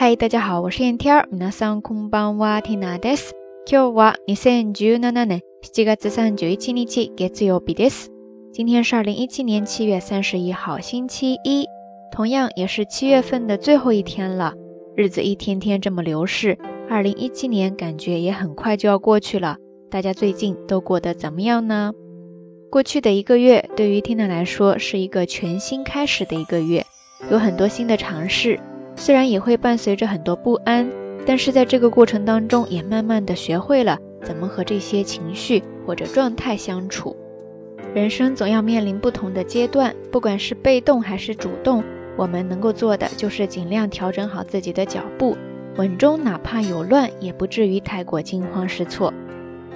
[0.00, 1.28] 嗨，大家好，我是燕天儿。
[1.30, 3.34] 皆さんこんばんは、ティナです。
[3.66, 8.10] 今日は二千十七年七月三十一日、月曜日です。
[8.52, 11.66] 今天是二零一七年七月三十一号，星期一，
[12.12, 14.54] 同样也是七月份的最后一天了。
[14.94, 16.56] 日子一天天这么流逝，
[16.88, 19.56] 二零一七年感觉也很快就要过去了。
[19.90, 21.92] 大家最近都过得怎么样呢？
[22.70, 26.84] 过去的一个月对于 Tina 来说是一个全新开始的一个月，
[27.30, 28.58] 有很多新的尝试。
[29.01, 30.87] 虽然也会伴随着很多不安，
[31.25, 37.17] 但是在这个过程当中，也慢慢的学会了怎么和这些情绪或者状态相处。
[37.95, 41.83] 人生总要面临不同的阶段，不管是被动还是主动，
[42.15, 45.35] 我们能够做的就是尽量调整好自己的脚步，
[45.77, 49.11] 稳中哪怕有乱，也不至于太过惊慌失措。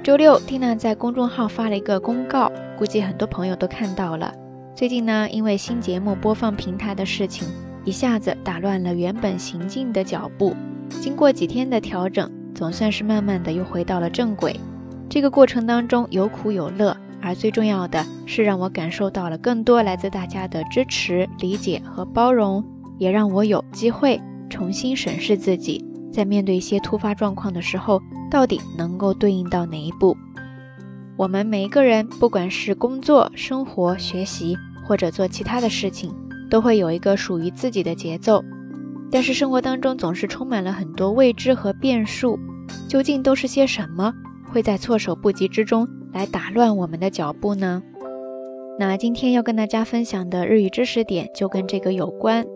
[0.00, 4.32] 周六蒂娜在公众号发了一个公告，估计很多朋友都看到了。
[4.76, 7.48] 最近呢，因为新节目播放平台的事情。
[7.88, 10.54] 一下子打乱了原本行进的脚步，
[11.00, 14.60] 经过几天的调整，总算是慢慢的又回到了正轨。
[15.08, 22.62] 这个过程当中有苦有乐，而最重要的是让我感受到了更多来自大家的支持、理解和包容，
[22.98, 30.14] 也让我有机会重新审视自己，在面对一些突发状况的时候，到底能够对应到哪一步。
[31.16, 36.14] 我们每一个人，不管是工作、生活、学习，或者做其他的事情。
[36.50, 38.42] 都会有一个属于自己的节奏，
[39.10, 42.38] 但是生活当中总是充满了很多未知和变数，
[42.88, 44.12] 究竟都是些什么，
[44.52, 47.82] 会在措手不及之中来打乱我们的脚步呢？
[48.78, 52.46] 那今天要跟大家分享的日语知识点就跟这个有关。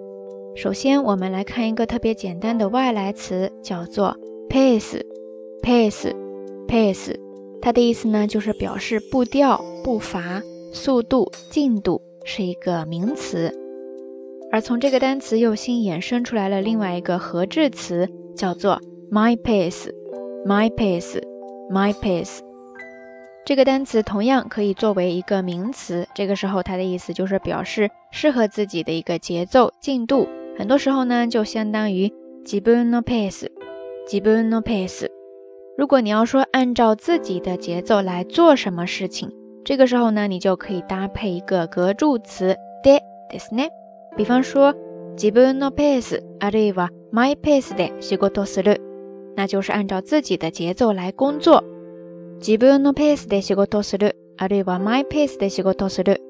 [0.54, 4.16] 首先，我们来看一个特别简单的外来词，叫做
[4.50, 7.16] pace，pace，pace，
[7.60, 13.61] 它的意思呢就是表示步调、步伐、速度、进度，是一个名词。
[14.51, 18.79] 而从这个单词又新衍生出来了另外一个合制词，叫做
[19.11, 22.39] my pace，my pace，my pace。
[23.45, 30.27] 这个单词同样可以作为一个名词，这个时候它的意思就是表示适合自己的一个节奏进度。
[30.57, 32.11] 很多时候呢，就相当于
[32.43, 33.47] 自分の pace，
[34.05, 35.07] 自分の pace。
[35.77, 39.31] 如果你要说按照自己的节奏来做什么事情，
[39.63, 42.99] 这个时候呢，你就可以搭配一个格助词で
[43.31, 43.69] ですね。
[44.15, 44.73] 比方说，
[45.15, 48.81] 自分のペースあるいはマイペースで仕事する，
[49.35, 51.63] 那就是按照自己的节奏来工作。
[52.39, 56.21] 自分のペースで仕事するあるいはマイペースで仕事する。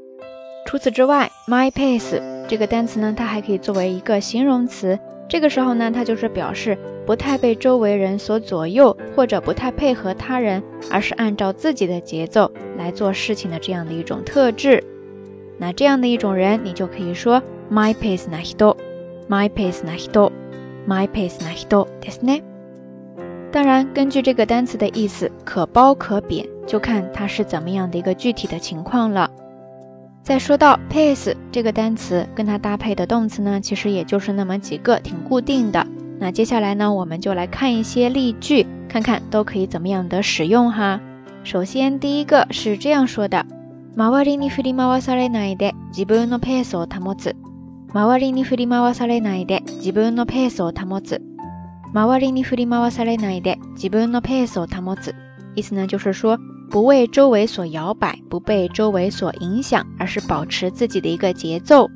[0.65, 4.97] 除此之外，my pace 这个单词呢，它还可以作为一个形容词。
[5.29, 14.83] 这个时候呢，它就是表示不太被周围人所左右，或者不太配合他人，而是按照自己的节奏来做事情的这样的一种特质。
[15.57, 17.41] 那这样的一种人，你就可以说。
[17.71, 18.75] My pace な人，
[19.27, 20.31] My pace な人，
[20.87, 22.43] My pace な人ですね。
[23.51, 29.29] 当然，根据这个单词的意思，可褒可贬，就看它是怎么样的一个具体的情况了。
[30.23, 35.87] 再说到 pace 这个单词，跟它搭配的动词呢，其实也就是那么几个，挺固定的。
[36.19, 40.99] 那接下来呢，我们就来看一些例句，看看都可以怎么样的使用哈。
[41.43, 43.45] 首先，第一个是这样说的：
[43.95, 47.33] 周りに振り回されないで自分のペースを保つ。
[47.93, 51.21] 周りに振り回されないで自分のペースを保つ。
[51.93, 55.15] 周りに振り回されないで自分のペースを保つ。
[55.55, 56.37] 意思呢，就是说
[56.69, 61.89] 不为周围所摇摆，不被周围所影响，而是保持自己的一个节奏。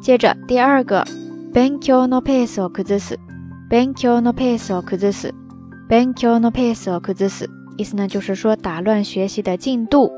[0.00, 1.04] 接着第二个，
[1.52, 3.18] 勉強のペースを崩す。
[3.68, 5.34] 勉強のペースを崩す。
[5.90, 7.50] 勉強のペースを崩す。
[7.76, 10.10] 意思呢，就是说打乱学习的进度。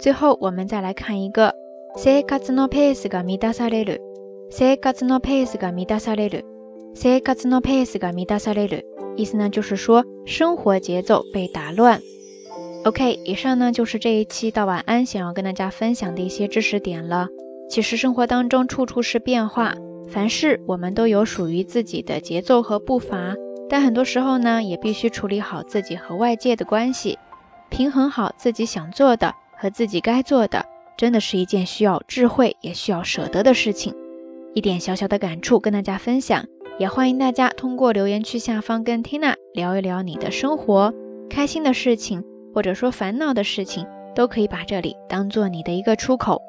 [0.00, 1.54] 最后我们再来看一个。
[1.96, 4.00] 生活のペースが乱される。
[4.50, 6.44] 生活のペースが乱される。
[6.94, 8.86] 生活のペースが乱される。
[9.16, 12.00] 意思呢，就是说生活节奏被打乱。
[12.84, 17.28] OK，以上呢就是这一期到晚安想要跟大家分享的一些知识点了。
[17.68, 19.74] 其实生活当中处处是变化，
[20.08, 23.34] 凡事我们都有属于自己的节奏和步伐，
[23.68, 27.18] 但很多时候呢，也必须处理好自己和外界的关系，
[27.68, 30.64] 平衡好自己想做的和自己该做的。
[30.97, 33.93] 真的是一件需要智慧也需要舍得的事情，
[34.53, 36.45] 一点小小的感触跟大家分享，
[36.77, 40.93] 也欢迎大家通过留言区下方跟 Tina 聊一聊你的生活，
[41.29, 42.23] 开心的事情
[42.53, 43.85] 或者说烦恼的事情，
[44.15, 46.41] 都可以把这里当做你的一个出口。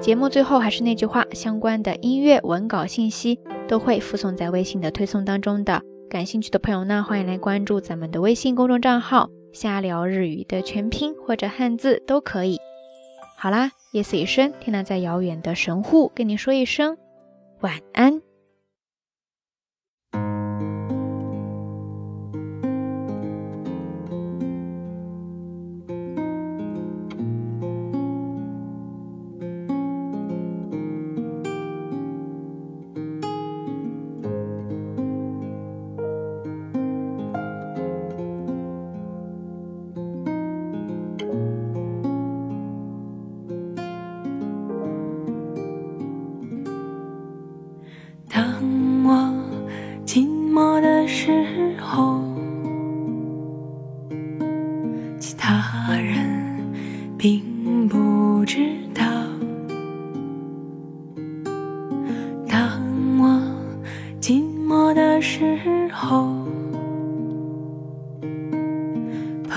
[0.00, 12.58] 节目最后还是那句话，相关的音乐文稿信息都会附送在微信的推送当中的，感兴趣的朋友呢，欢迎来关注咱们的微信公众账号“瞎聊日语”的全拼或者汉字都可以。
[13.40, 16.98] 好啦，夜色已深，天南在遥远的神户跟你说一声
[17.60, 18.20] 晚安。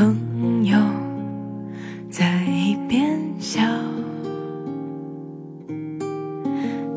[0.02, 0.80] 朋友
[2.10, 3.62] 在一边笑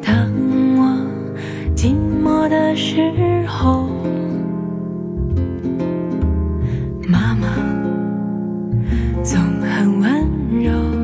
[0.02, 0.32] 当
[0.78, 1.06] 我
[1.76, 3.86] 寂寞的时候
[7.06, 7.46] 妈妈
[9.22, 11.03] 总很温柔。